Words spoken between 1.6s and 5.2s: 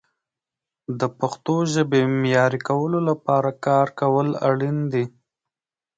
ژبې معیاري کولو لپاره کار کول اړین دي.